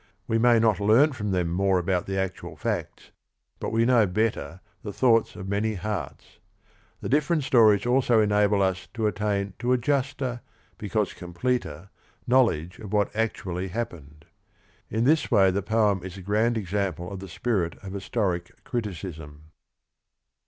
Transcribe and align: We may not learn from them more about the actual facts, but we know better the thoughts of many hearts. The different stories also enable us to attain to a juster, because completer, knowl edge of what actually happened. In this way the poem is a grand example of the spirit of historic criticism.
We 0.25 0.39
may 0.39 0.57
not 0.57 0.79
learn 0.79 1.11
from 1.13 1.29
them 1.29 1.49
more 1.49 1.77
about 1.77 2.07
the 2.07 2.17
actual 2.17 2.55
facts, 2.55 3.11
but 3.59 3.69
we 3.71 3.85
know 3.85 4.07
better 4.07 4.59
the 4.81 4.91
thoughts 4.91 5.35
of 5.35 5.47
many 5.47 5.75
hearts. 5.75 6.39
The 7.01 7.07
different 7.09 7.43
stories 7.43 7.85
also 7.85 8.19
enable 8.19 8.63
us 8.63 8.87
to 8.95 9.05
attain 9.05 9.53
to 9.59 9.73
a 9.73 9.77
juster, 9.77 10.41
because 10.79 11.13
completer, 11.13 11.91
knowl 12.25 12.49
edge 12.49 12.79
of 12.79 12.91
what 12.91 13.15
actually 13.15 13.67
happened. 13.67 14.25
In 14.89 15.03
this 15.03 15.29
way 15.29 15.51
the 15.51 15.61
poem 15.61 16.01
is 16.03 16.17
a 16.17 16.23
grand 16.23 16.57
example 16.57 17.11
of 17.13 17.19
the 17.19 17.27
spirit 17.29 17.75
of 17.83 17.93
historic 17.93 18.63
criticism. 18.63 19.51